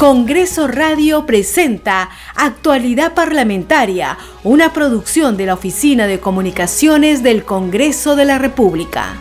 [0.00, 8.24] Congreso Radio presenta Actualidad Parlamentaria, una producción de la Oficina de Comunicaciones del Congreso de
[8.24, 9.16] la República.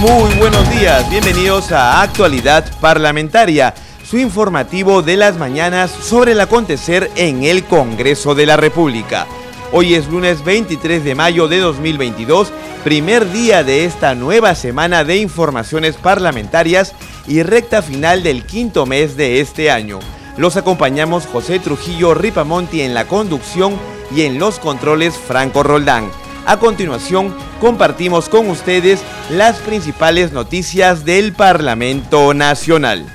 [0.00, 3.72] Muy buenos días, bienvenidos a Actualidad Parlamentaria,
[4.04, 9.28] su informativo de las mañanas sobre el acontecer en el Congreso de la República.
[9.74, 12.52] Hoy es lunes 23 de mayo de 2022,
[12.84, 16.94] primer día de esta nueva semana de informaciones parlamentarias
[17.26, 19.98] y recta final del quinto mes de este año.
[20.36, 23.78] Los acompañamos José Trujillo Ripamonti en la conducción
[24.14, 26.10] y en los controles Franco Roldán.
[26.44, 33.06] A continuación, compartimos con ustedes las principales noticias del Parlamento Nacional.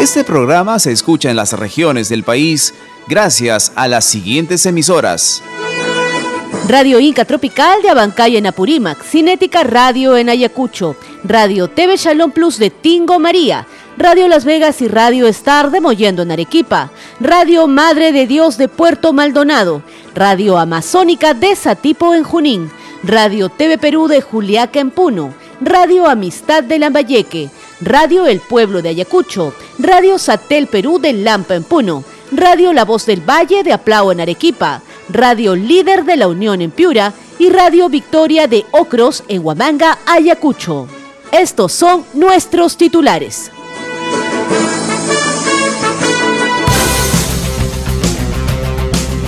[0.00, 2.74] Este programa se escucha en las regiones del país
[3.08, 5.42] gracias a las siguientes emisoras.
[6.68, 12.58] Radio Inca Tropical de Abancay en Apurímac, Cinética Radio en Ayacucho, Radio TV Shalom Plus
[12.58, 16.90] de Tingo María, Radio Las Vegas y Radio Star de Mollendo en Arequipa,
[17.20, 19.82] Radio Madre de Dios de Puerto Maldonado,
[20.14, 22.70] Radio Amazónica de Satipo en Junín,
[23.04, 27.48] Radio TV Perú de Juliaca en Puno, Radio Amistad de Lambayeque,
[27.80, 33.06] Radio El Pueblo de Ayacucho, Radio Satel Perú de Lampa en Puno, Radio La Voz
[33.06, 37.88] del Valle de Aplao en Arequipa, Radio Líder de la Unión en Piura y Radio
[37.88, 40.88] Victoria de Ocros en Huamanga, Ayacucho.
[41.30, 43.52] Estos son nuestros titulares.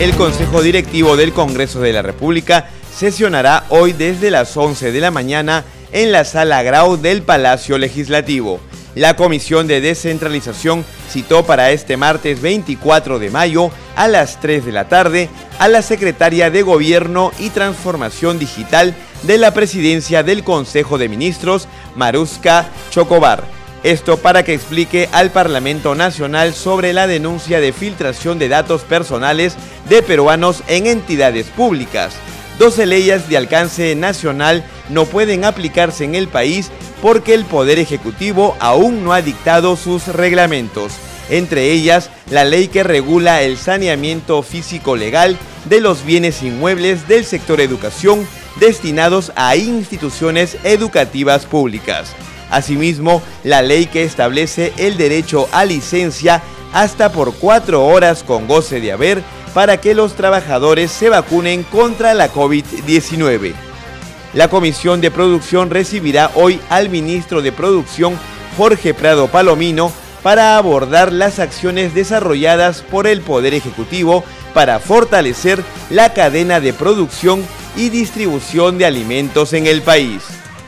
[0.00, 5.10] El Consejo Directivo del Congreso de la República sesionará hoy desde las 11 de la
[5.10, 8.60] mañana en la Sala Grau del Palacio Legislativo.
[8.94, 14.72] La Comisión de Descentralización citó para este martes 24 de mayo a las 3 de
[14.72, 20.98] la tarde a la Secretaria de Gobierno y Transformación Digital de la Presidencia del Consejo
[20.98, 23.44] de Ministros, Maruska Chocobar.
[23.84, 29.56] Esto para que explique al Parlamento Nacional sobre la denuncia de filtración de datos personales
[29.88, 32.14] de peruanos en entidades públicas.
[32.58, 38.56] 12 leyes de alcance nacional no pueden aplicarse en el país porque el Poder Ejecutivo
[38.60, 40.92] aún no ha dictado sus reglamentos,
[41.30, 45.36] entre ellas la ley que regula el saneamiento físico legal
[45.66, 48.26] de los bienes inmuebles del sector educación
[48.58, 52.14] destinados a instituciones educativas públicas.
[52.50, 56.42] Asimismo, la ley que establece el derecho a licencia
[56.72, 59.22] hasta por cuatro horas con goce de haber
[59.54, 63.67] para que los trabajadores se vacunen contra la COVID-19.
[64.34, 68.18] La Comisión de Producción recibirá hoy al ministro de Producción,
[68.58, 69.90] Jorge Prado Palomino,
[70.22, 77.42] para abordar las acciones desarrolladas por el Poder Ejecutivo para fortalecer la cadena de producción
[77.74, 80.22] y distribución de alimentos en el país.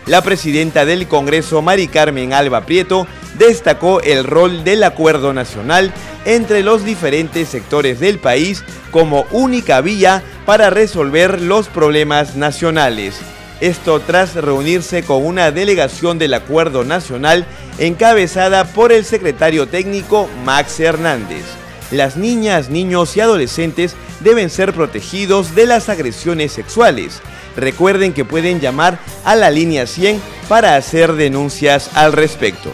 [0.07, 3.07] La presidenta del Congreso, Mari Carmen Alba Prieto,
[3.39, 5.93] destacó el rol del acuerdo nacional
[6.25, 13.21] entre los diferentes sectores del país como única vía para resolver los problemas nacionales.
[13.61, 17.47] Esto tras reunirse con una delegación del Acuerdo Nacional
[17.79, 21.45] encabezada por el secretario técnico Max Hernández.
[21.91, 27.21] Las niñas, niños y adolescentes deben ser protegidos de las agresiones sexuales.
[27.57, 32.73] Recuerden que pueden llamar a la línea 100 para hacer denuncias al respecto.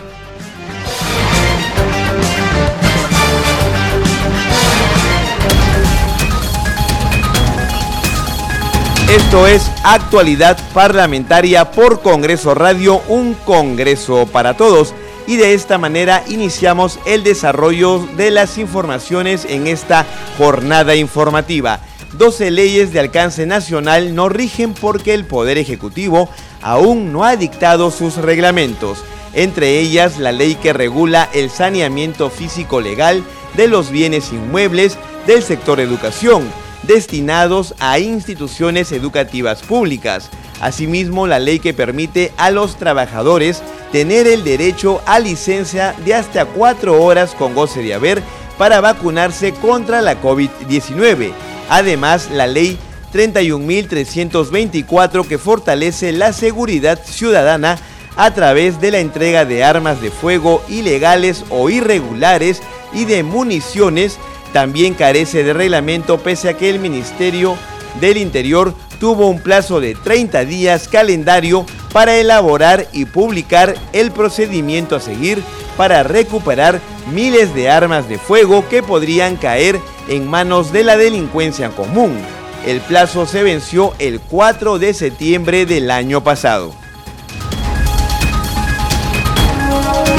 [9.08, 14.94] Esto es Actualidad Parlamentaria por Congreso Radio, un Congreso para todos.
[15.28, 20.04] Y de esta manera iniciamos el desarrollo de las informaciones en esta
[20.36, 21.78] jornada informativa.
[22.14, 26.28] 12 leyes de alcance nacional no rigen porque el Poder Ejecutivo
[26.60, 32.80] aún no ha dictado sus reglamentos, entre ellas la ley que regula el saneamiento físico
[32.80, 33.22] legal
[33.56, 40.30] de los bienes inmuebles del sector educación destinados a instituciones educativas públicas.
[40.60, 43.62] Asimismo, la ley que permite a los trabajadores
[43.92, 48.22] tener el derecho a licencia de hasta cuatro horas con goce de haber
[48.58, 51.32] para vacunarse contra la COVID-19.
[51.68, 52.78] Además, la ley
[53.12, 57.78] 31.324 que fortalece la seguridad ciudadana
[58.16, 62.62] a través de la entrega de armas de fuego ilegales o irregulares
[62.92, 64.18] y de municiones
[64.56, 67.58] también carece de reglamento pese a que el Ministerio
[68.00, 74.96] del Interior tuvo un plazo de 30 días calendario para elaborar y publicar el procedimiento
[74.96, 75.42] a seguir
[75.76, 76.80] para recuperar
[77.12, 82.16] miles de armas de fuego que podrían caer en manos de la delincuencia común.
[82.64, 86.72] El plazo se venció el 4 de septiembre del año pasado.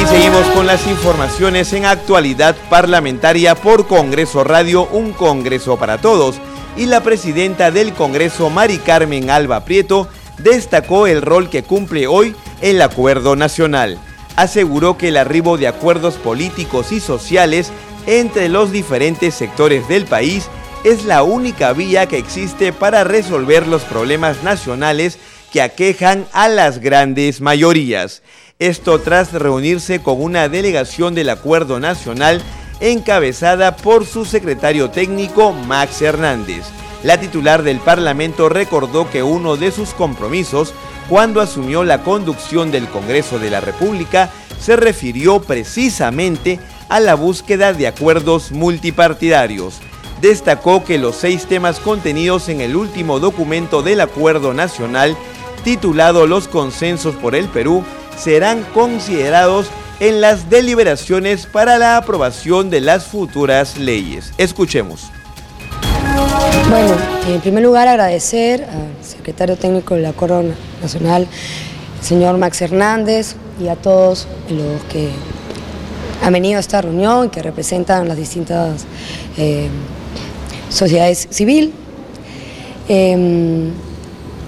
[0.10, 6.36] Seguimos con las informaciones en actualidad parlamentaria por Congreso Radio, un Congreso para todos.
[6.78, 10.08] Y la presidenta del Congreso, Mari Carmen Alba Prieto,
[10.38, 14.00] destacó el rol que cumple hoy el Acuerdo Nacional.
[14.36, 17.72] Aseguró que el arribo de acuerdos políticos y sociales
[18.06, 20.48] entre los diferentes sectores del país
[20.84, 25.18] es la única vía que existe para resolver los problemas nacionales
[25.52, 28.22] que aquejan a las grandes mayorías.
[28.60, 32.42] Esto tras reunirse con una delegación del Acuerdo Nacional
[32.80, 36.64] encabezada por su secretario técnico Max Hernández.
[37.04, 40.74] La titular del Parlamento recordó que uno de sus compromisos
[41.08, 47.74] cuando asumió la conducción del Congreso de la República se refirió precisamente a la búsqueda
[47.74, 49.76] de acuerdos multipartidarios.
[50.20, 55.16] Destacó que los seis temas contenidos en el último documento del Acuerdo Nacional,
[55.64, 57.84] titulado Los Consensos por el Perú,
[58.18, 59.68] serán considerados
[60.00, 64.34] en las deliberaciones para la aprobación de las futuras leyes.
[64.38, 65.10] Escuchemos.
[66.70, 66.96] Bueno,
[67.28, 70.44] en primer lugar agradecer al secretario técnico del Acuerdo
[70.82, 71.28] Nacional,
[72.00, 75.10] el señor Max Hernández, y a todos los que
[76.22, 78.86] han venido a esta reunión, que representan las distintas
[79.38, 79.70] eh,
[80.70, 81.72] sociedades civiles.
[82.90, 83.72] Em,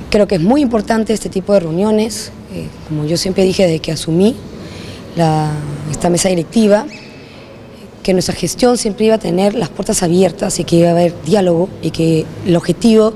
[0.10, 3.80] creo que es muy importante este tipo de reuniones, eh, como yo siempre dije desde
[3.80, 4.36] que asumí
[5.92, 6.86] esta mesa directiva,
[8.04, 11.14] que nuestra gestión siempre iba a tener las puertas abiertas y que iba a haber
[11.24, 13.14] diálogo y que el objetivo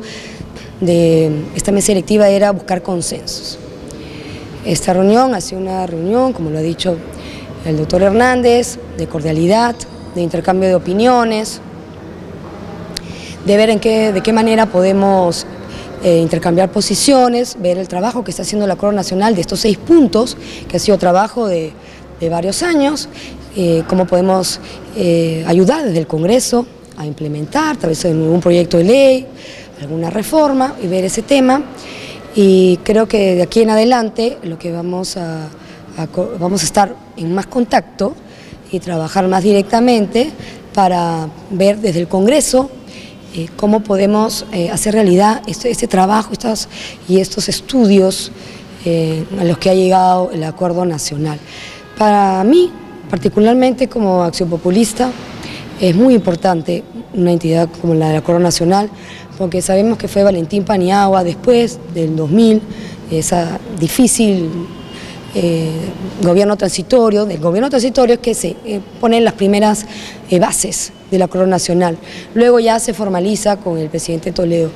[0.81, 3.57] de esta mesa directiva era buscar consensos.
[4.65, 6.97] Esta reunión ha sido una reunión, como lo ha dicho
[7.65, 9.75] el doctor Hernández, de cordialidad,
[10.13, 11.61] de intercambio de opiniones,
[13.45, 15.45] de ver en qué, de qué manera podemos
[16.03, 19.77] eh, intercambiar posiciones, ver el trabajo que está haciendo la Acuerdo Nacional de estos seis
[19.77, 20.35] puntos,
[20.67, 21.71] que ha sido trabajo de,
[22.29, 23.09] varios años,
[23.55, 24.59] eh, cómo podemos
[24.95, 26.65] eh, ayudar desde el Congreso
[26.97, 29.27] a implementar, tal vez en un proyecto de ley,
[29.81, 31.61] alguna reforma y ver ese tema.
[32.35, 35.47] Y creo que de aquí en adelante lo que vamos a,
[36.39, 38.13] vamos a estar en más contacto
[38.71, 40.31] y trabajar más directamente
[40.73, 42.69] para ver desde el Congreso
[43.35, 46.69] eh, cómo podemos eh, hacer realidad este, este trabajo estas,
[47.09, 48.31] y estos estudios
[48.85, 51.39] eh, a los que ha llegado el Acuerdo Nacional.
[51.97, 52.71] Para mí,
[53.09, 55.11] particularmente como acción populista,
[55.81, 56.83] es muy importante
[57.13, 58.89] una entidad como la del Acuerdo Nacional,
[59.37, 62.61] porque sabemos que fue Valentín Paniagua después del 2000,
[63.09, 64.49] esa difícil
[66.21, 68.55] gobierno transitorio, del gobierno transitorio que se
[69.01, 69.85] ponen las primeras
[70.39, 71.97] bases del Acuerdo Nacional.
[72.33, 74.69] Luego ya se formaliza con el presidente Toledo,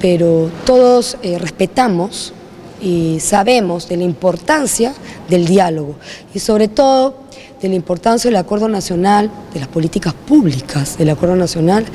[0.00, 2.32] pero todos eh, respetamos
[2.80, 4.94] y sabemos de la importancia
[5.28, 5.94] del diálogo
[6.34, 7.14] y sobre todo
[7.60, 11.86] de la importancia del Acuerdo Nacional, de las políticas públicas del Acuerdo Nacional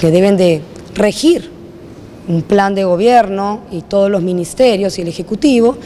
[0.00, 0.62] que deben de
[0.94, 1.50] regir
[2.26, 5.76] un plan de gobierno y todos los ministerios y el Ejecutivo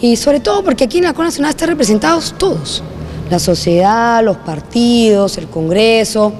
[0.00, 2.82] y sobre todo porque aquí en el Acuerdo Nacional están representados todos,
[3.30, 6.32] la sociedad, los partidos, el Congreso,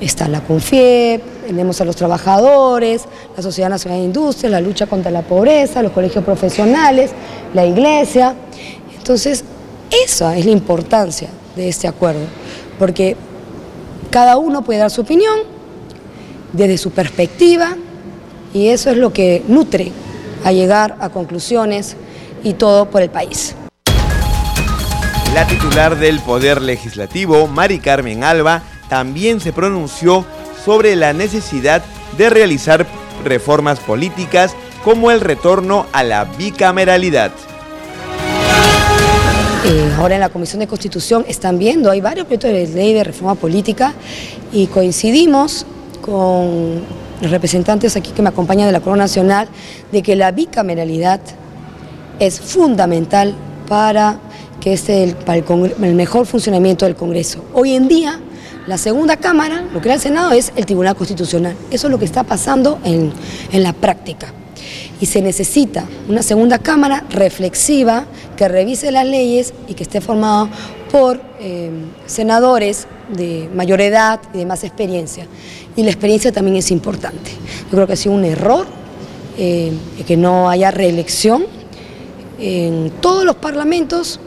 [0.00, 3.04] está la CONFIEP, tenemos a los trabajadores,
[3.36, 7.10] la Sociedad Nacional de Industria, la lucha contra la pobreza, los colegios profesionales,
[7.54, 8.34] la iglesia.
[8.96, 9.44] Entonces,
[10.04, 12.20] esa es la importancia de este acuerdo,
[12.78, 13.16] porque
[14.10, 15.38] cada uno puede dar su opinión
[16.52, 17.76] desde su perspectiva
[18.54, 19.92] y eso es lo que nutre
[20.44, 21.96] a llegar a conclusiones
[22.42, 23.54] y todo por el país.
[25.34, 30.24] La titular del Poder Legislativo, Mari Carmen Alba, también se pronunció
[30.64, 31.82] sobre la necesidad
[32.16, 32.86] de realizar
[33.24, 34.54] reformas políticas
[34.84, 37.30] como el retorno a la bicameralidad.
[39.64, 43.04] Eh, ahora en la Comisión de Constitución están viendo, hay varios proyectos de ley de
[43.04, 43.92] reforma política
[44.52, 45.66] y coincidimos
[46.00, 46.82] con
[47.20, 49.48] los representantes aquí que me acompañan de la Corona Nacional
[49.92, 51.20] de que la bicameralidad
[52.18, 53.34] es fundamental
[53.68, 54.18] para
[54.60, 55.16] que esté el,
[55.82, 57.44] el mejor funcionamiento del Congreso.
[57.54, 58.20] Hoy en día
[58.68, 61.56] la segunda Cámara, lo que era el Senado, es el Tribunal Constitucional.
[61.70, 63.14] Eso es lo que está pasando en,
[63.50, 64.34] la práctica.
[65.00, 68.04] Y se necesita una segunda Cámara reflexiva
[68.36, 70.50] que revise las leyes y que esté formada
[70.92, 71.70] por eh,
[72.04, 75.26] senadores de mayor edad y de más experiencia.
[75.74, 77.30] Y la experiencia también es importante.
[77.64, 78.66] Yo creo que ha sido un error
[79.38, 79.72] eh,
[80.06, 81.46] que no haya reelección
[82.38, 84.20] en todos los parlamentos,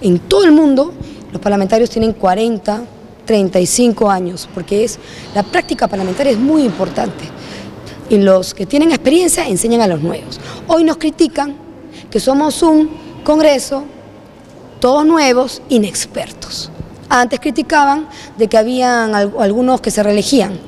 [0.00, 0.92] en todo el mundo.
[1.32, 2.84] Los parlamentarios tienen 40,
[3.24, 4.98] 35 años, porque es,
[5.34, 7.24] la práctica parlamentaria es muy importante.
[8.10, 10.38] Y los que tienen experiencia enseñan a los nuevos.
[10.68, 11.56] Hoy nos critican
[12.10, 13.84] que somos un Congreso
[14.84, 16.70] todos nuevos, inexpertos.
[17.08, 20.58] Antes criticaban de que habían algunos que se reelegían.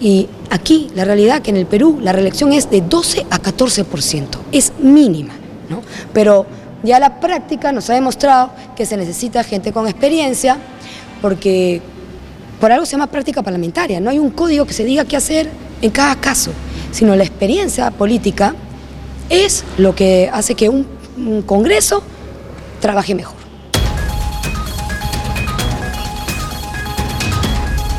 [0.00, 4.26] Y aquí la realidad que en el Perú la reelección es de 12 a 14%,
[4.52, 5.34] es mínima,
[5.70, 5.82] ¿no?
[6.12, 6.44] Pero
[6.82, 10.58] ya la práctica nos ha demostrado que se necesita gente con experiencia,
[11.22, 11.80] porque
[12.60, 15.48] por algo se llama práctica parlamentaria, no hay un código que se diga qué hacer
[15.80, 16.52] en cada caso,
[16.92, 18.54] sino la experiencia política
[19.30, 21.00] es lo que hace que un,
[21.44, 22.02] Congreso
[22.80, 23.36] trabaje mejor.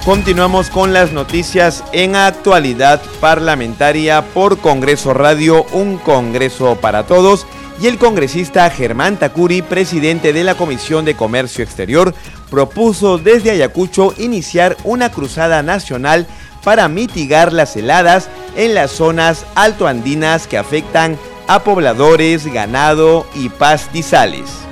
[0.03, 7.45] Continuamos con las noticias en actualidad parlamentaria por Congreso Radio, un Congreso para todos
[7.81, 12.13] y el congresista Germán Takuri, presidente de la Comisión de Comercio Exterior,
[12.51, 16.27] propuso desde Ayacucho iniciar una cruzada nacional
[16.63, 24.70] para mitigar las heladas en las zonas altoandinas que afectan a pobladores, ganado y pastizales.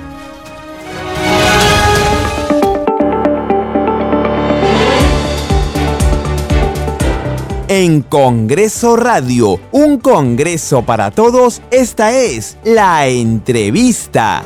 [7.72, 14.42] En Congreso Radio, un Congreso para todos, esta es la entrevista.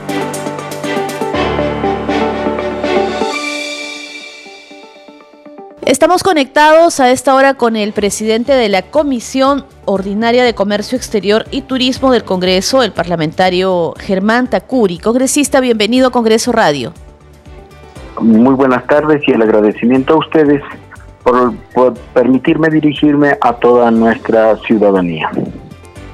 [5.86, 11.46] Estamos conectados a esta hora con el presidente de la Comisión Ordinaria de Comercio Exterior
[11.50, 14.98] y Turismo del Congreso, el parlamentario Germán Tacuri.
[14.98, 16.92] Congresista, bienvenido a Congreso Radio.
[18.20, 20.62] Muy buenas tardes y el agradecimiento a ustedes
[21.24, 25.30] por, permitirme dirigirme a toda nuestra ciudadanía.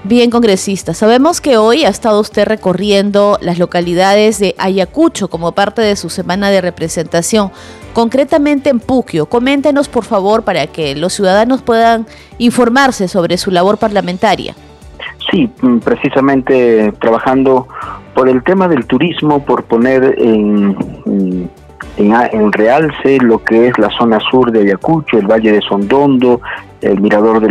[0.03, 5.83] Bien, congresista, sabemos que hoy ha estado usted recorriendo las localidades de Ayacucho como parte
[5.83, 7.51] de su semana de representación,
[7.93, 9.27] concretamente en Puquio.
[9.27, 12.07] Coméntenos, por favor, para que los ciudadanos puedan
[12.39, 14.55] informarse sobre su labor parlamentaria.
[15.31, 17.69] Sí, mm, precisamente trabajando
[18.15, 20.77] por el tema del turismo, por poner en,
[21.07, 21.51] en,
[22.53, 26.41] realce lo que es la zona sur de Ayacucho, el Valle de Sondondo,
[26.81, 27.49] el Mirador de,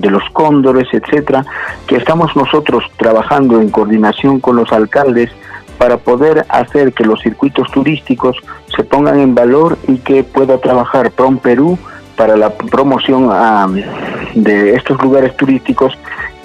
[0.00, 1.44] de los Cóndores, etcétera,
[1.86, 5.30] que estamos nosotros trabajando en coordinación con los alcaldes
[5.78, 8.36] para poder hacer que los circuitos turísticos
[8.74, 11.78] se pongan en valor y que pueda trabajar PROM Perú
[12.16, 13.28] para la promoción
[14.34, 15.92] de estos lugares turísticos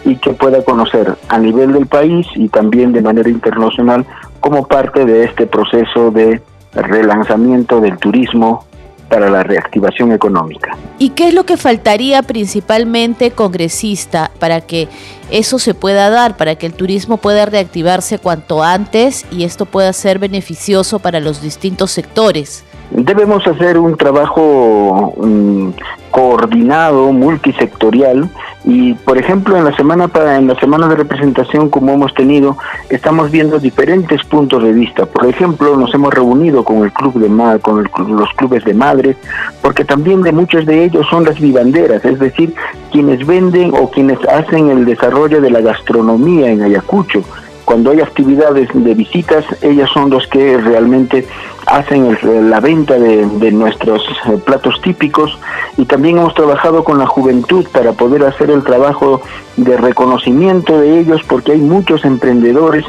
[0.04, 4.06] y que pueda conocer a nivel del país y también de manera internacional
[4.40, 6.42] como parte de este proceso de
[6.74, 8.66] relanzamiento del turismo
[9.12, 10.78] para la reactivación económica.
[10.98, 14.88] ¿Y qué es lo que faltaría principalmente, congresista, para que
[15.30, 19.92] eso se pueda dar, para que el turismo pueda reactivarse cuanto antes y esto pueda
[19.92, 22.63] ser beneficioso para los distintos sectores?
[22.92, 25.70] Debemos hacer un trabajo mm,
[26.10, 28.30] coordinado, multisectorial,
[28.72, 32.58] y por ejemplo en la semana para en la semana de representación como hemos tenido
[32.90, 35.06] estamos viendo diferentes puntos de vista.
[35.06, 37.84] Por ejemplo nos hemos reunido con el club de con
[38.16, 39.18] los clubes de madres
[39.62, 42.54] porque también de muchos de ellos son las vivanderas es decir
[42.92, 47.24] quienes venden o quienes hacen el desarrollo de la gastronomía en Ayacucho
[47.72, 51.25] cuando hay actividades de visitas, ellas son los que realmente
[51.68, 52.18] hacen
[52.50, 55.40] la venta de, nuestros eh, platos típicos
[55.78, 59.22] y también hemos trabajado con la juventud para poder hacer el trabajo
[59.56, 62.84] de reconocimiento de ellos porque hay muchos emprendedores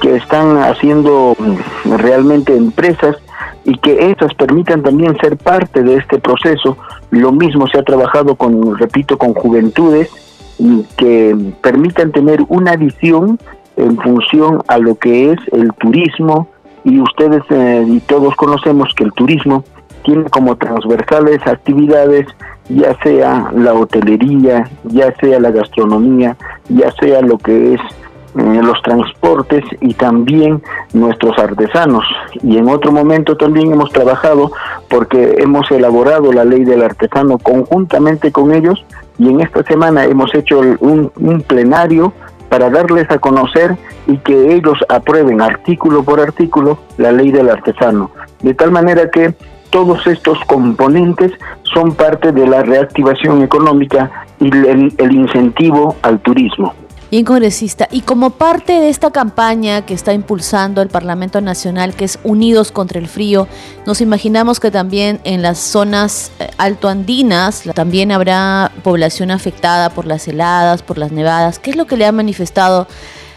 [0.00, 3.16] que están haciendo mm, realmente empresas
[3.64, 6.76] y que esas permitan también ser parte de este proceso.
[7.10, 10.08] Lo mismo se ha trabajado con, repito, con juventudes
[10.96, 13.38] que permitan tener una visión
[13.78, 16.48] en función a lo que es el turismo
[16.84, 19.64] y ustedes eh, y todos conocemos que el turismo
[20.04, 22.26] tiene como transversales actividades
[22.68, 26.36] ya sea la hotelería, ya sea la gastronomía,
[26.68, 27.80] ya sea lo que es
[28.36, 32.04] eh, los transportes y también nuestros artesanos.
[32.42, 34.52] Y en otro momento también hemos trabajado
[34.88, 38.84] porque hemos elaborado la ley del artesano conjuntamente con ellos
[39.18, 42.12] y en esta semana hemos hecho un, un plenario
[42.48, 43.76] para darles a conocer
[44.06, 48.10] y que ellos aprueben artículo por artículo la ley del artesano.
[48.42, 49.34] De tal manera que
[49.70, 56.74] todos estos componentes son parte de la reactivación económica y el, incentivo al turismo.
[57.10, 62.04] Bien, congresista, y como parte de esta campaña que está impulsando el Parlamento Nacional, que
[62.04, 63.48] es Unidos contra el Frío,
[63.86, 70.28] nos imaginamos que también en las zonas eh, altoandinas también habrá población afectada por las
[70.28, 71.58] heladas, por las nevadas.
[71.58, 72.86] ¿Qué es lo que le han manifestado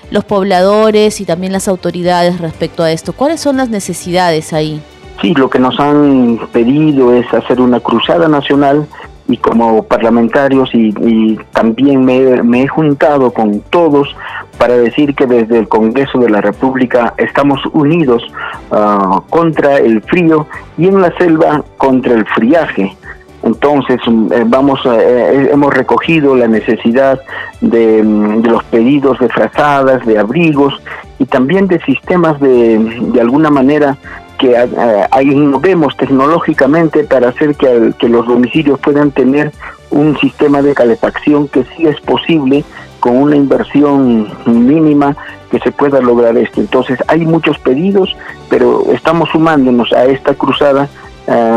[0.09, 3.13] los pobladores y también las autoridades respecto a esto?
[3.13, 4.81] ¿Cuáles son las necesidades ahí?
[5.21, 8.85] Sí, lo que nos han pedido es hacer una cruzada nacional
[9.31, 14.15] y como parlamentarios y, también me, he juntado con todos
[14.57, 18.23] para decir que desde el Congreso de la República estamos unidos
[18.71, 20.47] ah, contra el frío
[20.77, 22.95] y en la selva contra el friaje.
[23.43, 27.19] Entonces, eh, vamos, eh, eh, hemos recogido la necesidad
[27.59, 30.79] de, mm, de, los pedidos de frazadas, de abrigos
[31.17, 33.97] y también de sistemas de, de alguna manera
[34.41, 39.51] que innovemos tecnológicamente para hacer que, que los domicilios puedan tener
[39.91, 42.65] un sistema de calefacción que sí es posible
[42.99, 45.15] con una inversión mínima
[45.51, 46.59] que se pueda lograr esto.
[46.59, 48.15] Entonces hay muchos pedidos,
[48.49, 50.89] pero estamos sumándonos a esta cruzada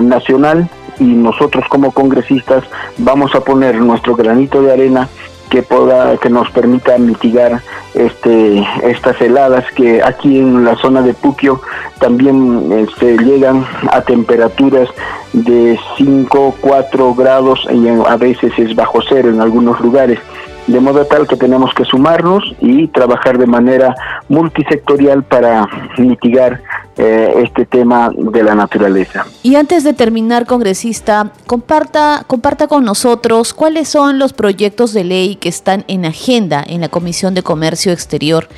[0.03, 0.69] nacional
[1.01, 2.65] y nosotros como congresistas
[2.99, 5.09] vamos a poner nuestro granito de arena
[5.51, 7.63] que pueda que nos permita mitigar
[7.95, 11.61] este estas heladas que aquí en la zona de Puquio
[11.99, 14.89] también se este, llegan a temperaturas
[15.33, 20.19] de 5, 4 grados y a veces es bajo cero en algunos lugares
[20.67, 23.95] de modo tal que tenemos que sumarnos y trabajar de manera
[24.29, 25.67] multisectorial para
[25.99, 26.63] mitigar
[26.97, 29.27] eh, este tema de la naturaleza.
[29.43, 35.37] Y antes de terminar, congresista, comparta, comparta con nosotros cuáles son los proyectos de ley
[35.37, 38.49] que están en agenda en la Comisión de Comercio Exterior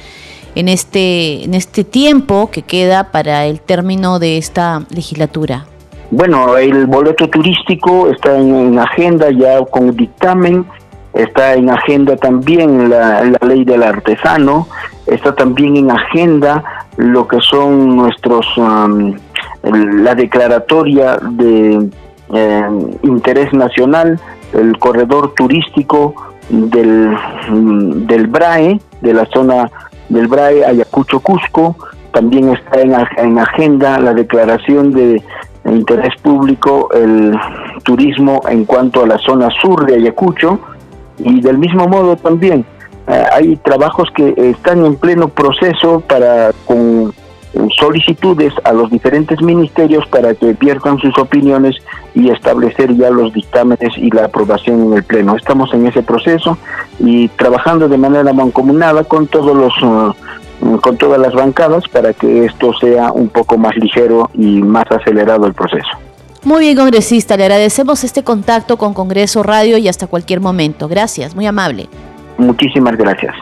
[0.55, 5.67] en este, en este tiempo que queda para el término de esta legislatura.
[6.11, 10.65] Bueno, el boleto turístico está en agenda ya con dictamen
[11.17, 14.69] está en agenda también la, ley del artesano,
[15.07, 16.63] está también en agenda
[16.97, 19.15] lo que son nuestros, um,
[19.63, 21.89] la declaratoria de
[22.35, 22.69] eh,
[23.03, 24.21] interés nacional,
[24.53, 26.15] el corredor turístico
[26.49, 27.17] del,
[27.51, 29.71] mm, del BRAE, de la zona
[30.09, 31.77] del BRAE Ayacucho Cusco,
[32.13, 35.23] también está en, en agenda la declaración de
[35.65, 37.37] interés público el
[37.83, 40.61] turismo en cuanto a la zona sur de Ayacucho,
[41.19, 42.65] y del mismo modo también
[43.07, 47.13] eh, hay trabajos que están en pleno proceso para con
[47.79, 51.77] solicitudes a los diferentes ministerios para que pierdan sus opiniones
[52.15, 55.37] y establecer ya los dictámenes y la aprobación en el pleno.
[55.37, 56.59] Estamos en ese proceso
[56.99, 60.15] y trabajando de manera mancomunada con todos los uh,
[60.81, 65.47] con todas las bancadas para que esto sea un poco más ligero y más acelerado
[65.47, 66.06] el proceso.
[66.47, 70.87] Muy bien, congresista, le agradecemos este contacto con Congreso Radio y hasta cualquier momento.
[70.87, 71.89] Gracias, muy amable.
[72.39, 73.35] Muchísimas gracias.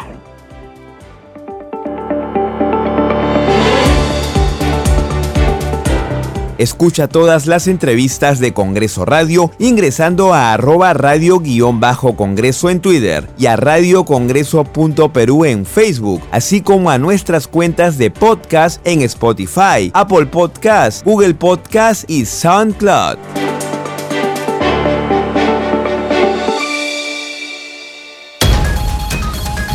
[6.58, 13.56] Escucha todas las entrevistas de Congreso Radio ingresando a arroba radio-congreso en Twitter y a
[13.56, 21.34] radiocongreso.perú en Facebook, así como a nuestras cuentas de podcast en Spotify, Apple Podcast, Google
[21.34, 23.18] Podcast y SoundCloud.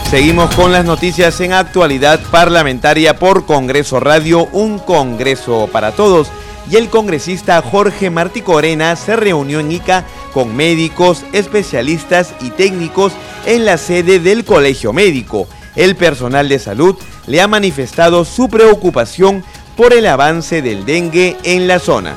[0.09, 6.31] Seguimos con las noticias en actualidad parlamentaria por Congreso Radio, un Congreso para todos
[6.69, 13.13] y el congresista Jorge Martí Corena se reunió en Ica con médicos, especialistas y técnicos
[13.45, 15.47] en la sede del Colegio Médico.
[15.75, 16.95] El personal de salud
[17.27, 19.43] le ha manifestado su preocupación
[19.75, 22.15] por el avance del dengue en la zona.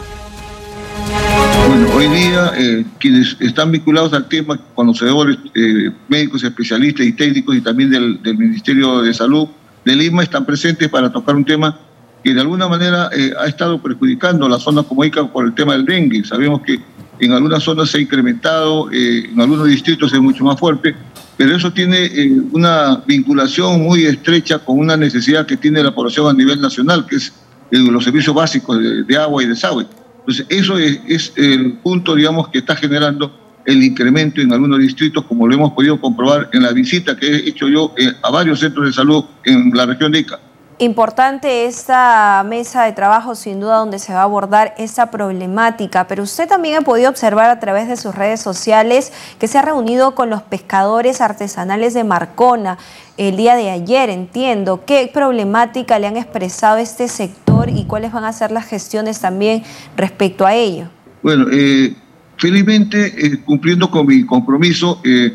[1.68, 7.56] Bueno, hoy día eh, quienes están vinculados al tema, conocedores, eh, médicos, especialistas y técnicos
[7.56, 9.48] y también del, del Ministerio de Salud
[9.84, 11.78] de Lima están presentes para tocar un tema
[12.22, 15.72] que de alguna manera eh, ha estado perjudicando la zona como Ica por el tema
[15.72, 16.24] del dengue.
[16.24, 16.78] Sabemos que
[17.18, 20.94] en algunas zonas se ha incrementado, eh, en algunos distritos es mucho más fuerte,
[21.36, 26.28] pero eso tiene eh, una vinculación muy estrecha con una necesidad que tiene la población
[26.28, 27.32] a nivel nacional, que es
[27.70, 29.86] los servicios básicos de, agua y desagüe.
[30.20, 35.24] Entonces, eso es, es, el punto, digamos, que está generando el incremento en algunos distritos,
[35.24, 38.86] como lo hemos podido comprobar en la visita que he hecho yo a varios centros
[38.86, 40.38] de salud en la región de Ica.
[40.78, 46.22] Importante esta mesa de trabajo, sin duda, donde se va a abordar esta problemática, pero
[46.22, 50.14] usted también ha podido observar a través de sus redes sociales que se ha reunido
[50.14, 52.78] con los pescadores artesanales de Marcona
[53.16, 54.84] el día de ayer, entiendo.
[54.84, 59.62] ¿Qué problemática le han expresado este sector y cuáles van a ser las gestiones también
[59.96, 60.88] respecto a ello?
[61.22, 61.94] Bueno, eh,
[62.38, 65.32] felizmente, eh, cumpliendo con mi compromiso, eh,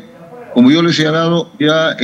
[0.52, 1.96] como yo les he dado, ya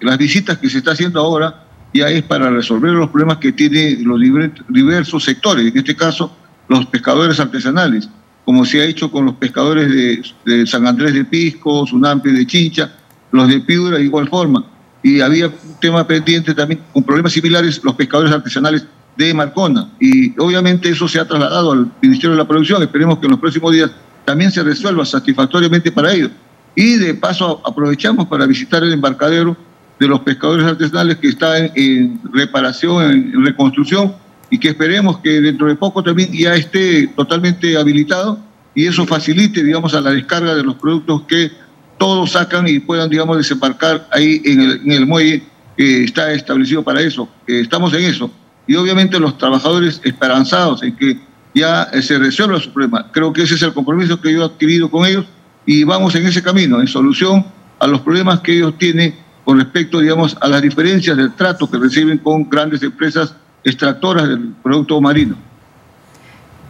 [0.00, 1.65] las visitas que se está haciendo ahora,
[1.96, 4.20] ya es para resolver los problemas que tienen los
[4.68, 6.34] diversos sectores, en este caso
[6.68, 8.08] los pescadores artesanales,
[8.44, 12.92] como se ha hecho con los pescadores de, San Andrés de Pisco, Sunampe de Chincha,
[13.32, 14.64] los de Piura de igual forma.
[15.02, 19.90] Y había un tema pendiente también con problemas similares, los pescadores artesanales de Marcona.
[20.00, 22.82] Y obviamente eso se ha trasladado al Ministerio de la Producción.
[22.82, 23.90] Esperemos que en los próximos días
[24.24, 26.30] también se resuelva satisfactoriamente para ellos.
[26.74, 29.56] Y de paso aprovechamos para visitar el embarcadero
[29.98, 34.14] de los pescadores artesanales que está en, reparación, en, reconstrucción
[34.50, 38.38] y que esperemos que dentro de poco también ya esté totalmente habilitado
[38.74, 41.50] y eso facilite, digamos, a la descarga de los productos que
[41.98, 45.42] todos sacan y puedan, digamos, desembarcar ahí en el, en el muelle
[45.76, 47.28] que está establecido para eso.
[47.46, 48.30] estamos en eso.
[48.66, 51.18] Y obviamente los trabajadores esperanzados en que
[51.54, 53.10] ya eh, se resuelva su problema.
[53.12, 55.24] Creo que ese es el compromiso que yo he adquirido con ellos
[55.64, 57.46] y vamos en ese camino, en solución
[57.78, 59.14] a los problemas que ellos tienen
[59.46, 63.32] con respecto, digamos, a las diferencias del trato que reciben con grandes empresas
[63.62, 65.36] extractoras del producto marino.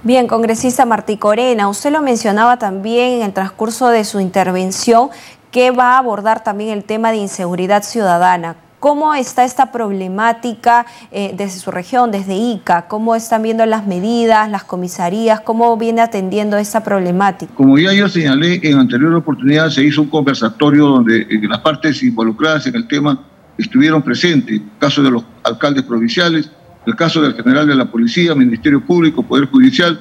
[0.03, 5.09] Bien, congresista Martí Corena, usted lo mencionaba también en el transcurso de su intervención
[5.51, 8.57] que va a abordar también el tema de inseguridad ciudadana.
[8.87, 12.87] ¿Cómo está esta problemática eh, desde su región, desde ICA?
[12.87, 15.41] ¿Cómo están viendo las medidas, las comisarías?
[15.41, 17.53] ¿Cómo viene atendiendo esta problemática?
[17.57, 22.01] Como ya yo señalé en anterior oportunidad, se hizo un conversatorio donde eh, las partes
[22.05, 23.25] involucradas en el tema
[23.59, 24.61] estuvieron presentes.
[24.61, 26.53] El caso de los alcaldes provinciales,
[26.87, 29.99] el caso del general de la policía, Ministerio Público, Poder Judicial,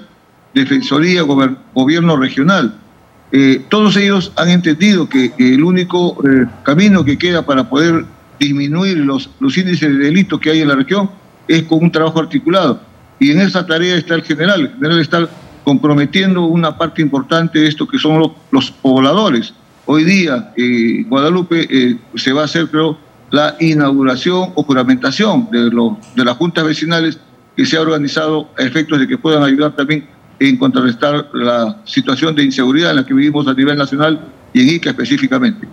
[0.54, 2.76] Defensoría, Gobierno Regional.
[3.32, 6.20] Eh, todos ellos han entendido que el único
[6.62, 8.06] camino que queda para poder
[8.40, 11.10] disminuir los, los índices de delito que hay en la región
[11.48, 12.82] es con un trabajo articulado.
[13.20, 14.62] Y en esa tarea está el general.
[14.62, 15.30] El general está
[15.64, 19.54] comprometiendo una parte importante de esto que son los, los pobladores.
[19.86, 22.98] Hoy día eh, Guadalupe eh, se va a hacer, creo,
[23.32, 27.20] la inauguración o juramentación de, lo, de las juntas vecinales
[27.56, 30.08] que se ha organizado a efectos de que puedan ayudar también
[30.40, 34.20] en contrarrestar la situación de inseguridad en la que vivimos a nivel nacional
[34.54, 35.68] y en ICA específicamente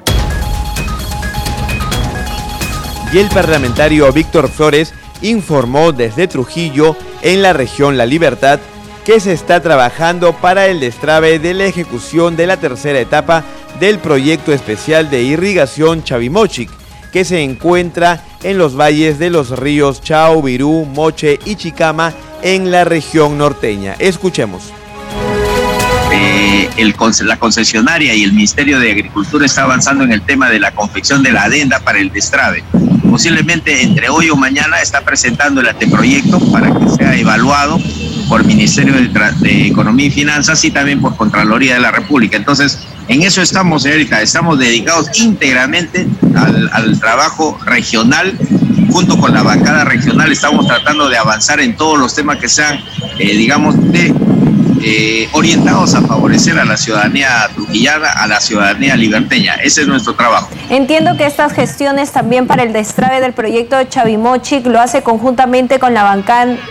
[3.12, 8.58] y el parlamentario Víctor Flores informó desde Trujillo, en la región La Libertad,
[9.04, 13.44] que se está trabajando para el destrabe de la ejecución de la tercera etapa
[13.78, 16.70] del proyecto especial de irrigación Chavimochic,
[17.12, 22.70] que se encuentra en los valles de los ríos Chao, Virú, Moche y Chicama en
[22.70, 23.94] la región norteña.
[23.98, 24.72] Escuchemos.
[27.22, 31.22] La concesionaria y el Ministerio de Agricultura está avanzando en el tema de la confección
[31.22, 32.64] de la adenda para el destrave
[33.12, 37.78] posiblemente entre hoy o mañana está presentando el anteproyecto para que sea evaluado
[38.26, 42.38] por Ministerio de, Economía y Finanzas y también por Contraloría de la República.
[42.38, 46.06] Entonces, en eso estamos, Erika, estamos dedicados íntegramente
[46.72, 48.34] al, trabajo regional
[48.90, 52.78] junto con la bancada regional estamos tratando de avanzar en todos los temas que sean,
[53.18, 54.14] eh, digamos, de
[54.82, 59.54] eh, orientados a favorecer a la ciudadanía trujillana, a la ciudadanía liberteña.
[59.54, 60.48] Ese es nuestro trabajo.
[60.70, 65.78] Entiendo que estas gestiones también para el destrave del proyecto de Chavimochic lo hace conjuntamente
[65.78, 66.02] con la,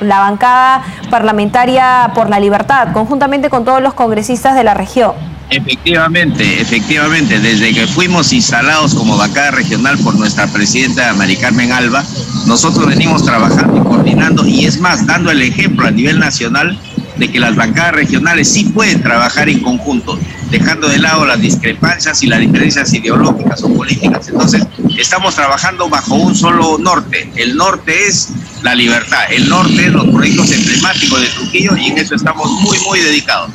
[0.02, 5.13] la bancada parlamentaria por la libertad, conjuntamente con todos los congresistas de la región.
[5.52, 12.06] Efectivamente, efectivamente, desde que fuimos instalados como bancada regional por nuestra presidenta Mari Carmen Alba,
[12.47, 16.80] nosotros venimos trabajando y coordinando y es más, dando el ejemplo a nivel nacional
[17.21, 22.23] de que las bancadas regionales sí pueden trabajar en conjunto, dejando de lado las discrepancias
[22.23, 24.27] y las diferencias ideológicas o políticas.
[24.27, 24.65] Entonces,
[24.97, 27.31] estamos trabajando bajo un solo norte.
[27.36, 28.29] El norte es
[28.63, 32.79] la libertad, el norte es los proyectos emblemáticos de Trujillo y en eso estamos muy,
[32.79, 33.51] muy dedicados.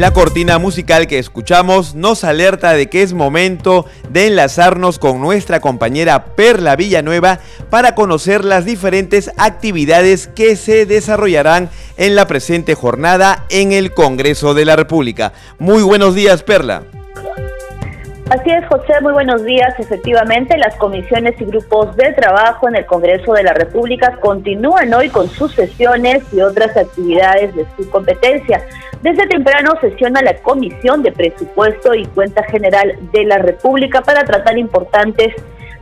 [0.00, 5.60] La cortina musical que escuchamos nos alerta de que es momento de enlazarnos con nuestra
[5.60, 13.44] compañera Perla Villanueva para conocer las diferentes actividades que se desarrollarán en la presente jornada
[13.50, 15.34] en el Congreso de la República.
[15.58, 16.84] Muy buenos días, Perla.
[18.30, 19.74] Así es, José, muy buenos días.
[19.76, 25.08] Efectivamente, las comisiones y grupos de trabajo en el Congreso de la República continúan hoy
[25.08, 28.64] con sus sesiones y otras actividades de su competencia.
[29.02, 34.56] Desde temprano sesiona la Comisión de Presupuesto y Cuenta General de la República para tratar
[34.56, 35.34] importantes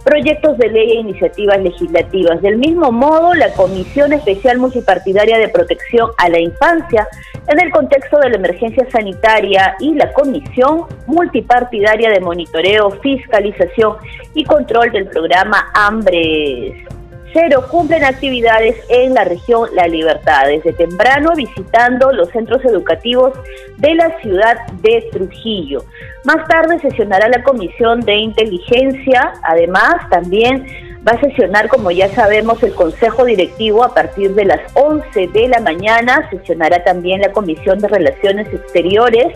[0.02, 2.40] proyectos de ley e iniciativas legislativas.
[2.40, 7.06] Del mismo modo, la Comisión Especial Multipartidaria de Protección a la Infancia,
[7.48, 13.96] en el contexto de la emergencia sanitaria, y la Comisión Multipartidaria de Monitoreo, Fiscalización
[14.34, 16.86] y Control del programa Hambre
[17.32, 23.32] Cero cumplen actividades en la región La Libertad, desde temprano visitando los centros educativos
[23.76, 25.84] de la ciudad de Trujillo.
[26.24, 30.66] Más tarde sesionará la Comisión de Inteligencia, además también
[31.06, 35.48] va a sesionar, como ya sabemos, el Consejo Directivo a partir de las 11 de
[35.48, 39.28] la mañana, sesionará también la Comisión de Relaciones Exteriores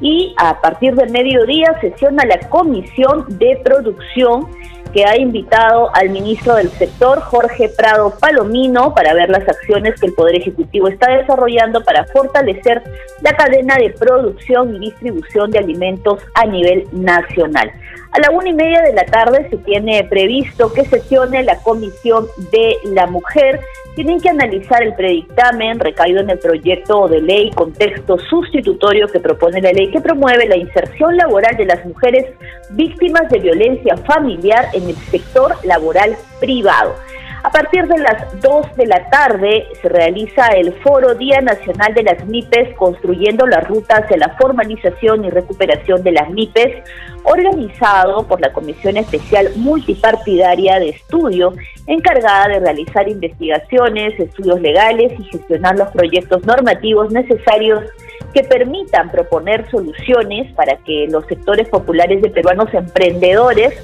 [0.00, 4.46] y a partir del mediodía sesiona la Comisión de Producción
[4.92, 10.06] que ha invitado al ministro del sector, Jorge Prado Palomino, para ver las acciones que
[10.06, 12.82] el Poder Ejecutivo está desarrollando para fortalecer
[13.20, 17.70] la cadena de producción y distribución de alimentos a nivel nacional.
[18.16, 22.26] A la una y media de la tarde se tiene previsto que sesione la Comisión
[22.50, 23.60] de la Mujer.
[23.94, 29.60] Tienen que analizar el predictamen recaído en el proyecto de ley contexto sustitutorio que propone
[29.60, 32.24] la ley que promueve la inserción laboral de las mujeres
[32.70, 36.94] víctimas de violencia familiar en el sector laboral privado.
[37.42, 42.02] A partir de las 2 de la tarde se realiza el Foro Día Nacional de
[42.02, 46.82] las MIPES, construyendo las rutas de la formalización y recuperación de las MIPES,
[47.24, 51.52] organizado por la Comisión Especial Multipartidaria de Estudio,
[51.86, 57.84] encargada de realizar investigaciones, estudios legales y gestionar los proyectos normativos necesarios
[58.32, 63.74] que permitan proponer soluciones para que los sectores populares de peruanos emprendedores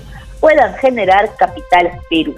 [0.43, 2.35] puedan generar capital Perú.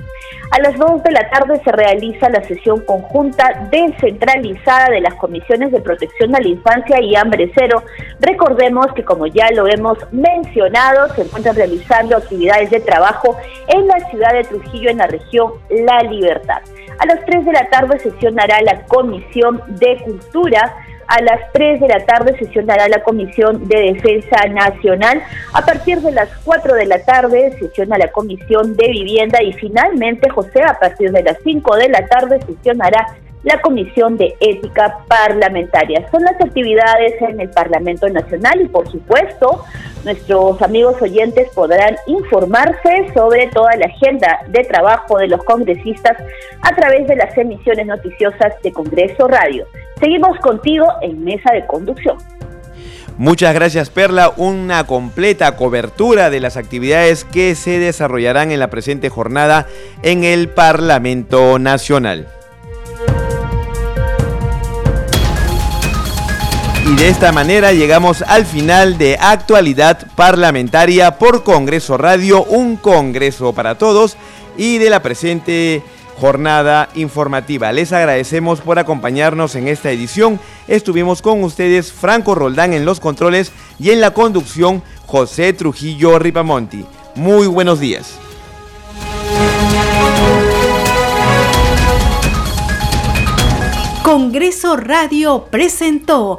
[0.50, 5.72] A las 2 de la tarde se realiza la sesión conjunta descentralizada de las comisiones
[5.72, 7.82] de protección a la infancia y hambre cero.
[8.20, 13.36] Recordemos que como ya lo hemos mencionado, se encuentran realizando actividades de trabajo
[13.68, 16.60] en la ciudad de Trujillo, en la región La Libertad.
[16.98, 21.88] A las 3 de la tarde sesionará la Comisión de Cultura a las 3 de
[21.88, 25.22] la tarde sesionará la Comisión de Defensa Nacional.
[25.52, 30.30] A partir de las 4 de la tarde sesiona la Comisión de Vivienda y finalmente,
[30.30, 33.06] José, a partir de las 5 de la tarde sesionará
[33.44, 36.08] la Comisión de Ética Parlamentaria.
[36.10, 39.64] Son las actividades en el Parlamento Nacional y por supuesto
[40.04, 46.16] nuestros amigos oyentes podrán informarse sobre toda la agenda de trabajo de los congresistas
[46.62, 49.66] a través de las emisiones noticiosas de Congreso Radio.
[50.00, 52.16] Seguimos contigo en Mesa de Conducción.
[53.16, 59.08] Muchas gracias Perla, una completa cobertura de las actividades que se desarrollarán en la presente
[59.08, 59.68] jornada
[60.02, 62.26] en el Parlamento Nacional.
[66.86, 73.54] Y de esta manera llegamos al final de actualidad parlamentaria por Congreso Radio, un Congreso
[73.54, 74.18] para todos
[74.58, 75.82] y de la presente
[76.20, 77.72] jornada informativa.
[77.72, 80.38] Les agradecemos por acompañarnos en esta edición.
[80.68, 86.84] Estuvimos con ustedes Franco Roldán en los controles y en la conducción José Trujillo Ripamonti.
[87.14, 88.18] Muy buenos días.
[94.02, 96.38] Congreso Radio presentó